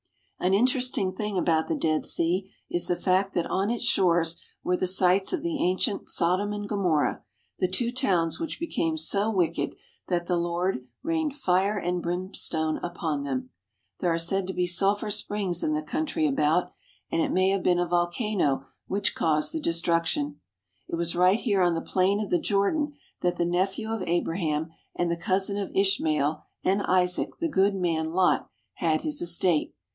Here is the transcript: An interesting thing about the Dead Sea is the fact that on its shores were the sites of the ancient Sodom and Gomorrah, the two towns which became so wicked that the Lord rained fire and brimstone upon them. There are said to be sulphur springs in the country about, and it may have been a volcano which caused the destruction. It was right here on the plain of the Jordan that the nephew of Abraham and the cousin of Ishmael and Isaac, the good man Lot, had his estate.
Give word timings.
An 0.39 0.55
interesting 0.55 1.13
thing 1.15 1.37
about 1.37 1.67
the 1.67 1.75
Dead 1.75 2.03
Sea 2.07 2.51
is 2.67 2.87
the 2.87 2.95
fact 2.95 3.33
that 3.35 3.45
on 3.45 3.69
its 3.69 3.85
shores 3.85 4.41
were 4.63 4.75
the 4.75 4.87
sites 4.87 5.31
of 5.31 5.43
the 5.43 5.63
ancient 5.63 6.09
Sodom 6.09 6.51
and 6.51 6.67
Gomorrah, 6.67 7.21
the 7.59 7.67
two 7.67 7.91
towns 7.91 8.39
which 8.39 8.59
became 8.59 8.97
so 8.97 9.29
wicked 9.29 9.75
that 10.07 10.25
the 10.25 10.37
Lord 10.37 10.87
rained 11.03 11.35
fire 11.35 11.77
and 11.77 12.01
brimstone 12.01 12.77
upon 12.81 13.21
them. 13.21 13.51
There 13.99 14.11
are 14.11 14.17
said 14.17 14.47
to 14.47 14.53
be 14.53 14.65
sulphur 14.65 15.11
springs 15.11 15.61
in 15.61 15.73
the 15.73 15.83
country 15.83 16.25
about, 16.25 16.71
and 17.11 17.21
it 17.21 17.31
may 17.31 17.49
have 17.51 17.61
been 17.61 17.77
a 17.77 17.85
volcano 17.85 18.65
which 18.87 19.13
caused 19.13 19.53
the 19.53 19.59
destruction. 19.61 20.39
It 20.87 20.95
was 20.95 21.15
right 21.15 21.39
here 21.39 21.61
on 21.61 21.75
the 21.75 21.81
plain 21.81 22.19
of 22.19 22.31
the 22.31 22.39
Jordan 22.39 22.93
that 23.21 23.35
the 23.35 23.45
nephew 23.45 23.91
of 23.91 24.01
Abraham 24.07 24.71
and 24.95 25.11
the 25.11 25.15
cousin 25.15 25.57
of 25.59 25.71
Ishmael 25.75 26.41
and 26.63 26.81
Isaac, 26.81 27.37
the 27.39 27.47
good 27.47 27.75
man 27.75 28.09
Lot, 28.09 28.49
had 28.77 29.01
his 29.03 29.21
estate. 29.21 29.75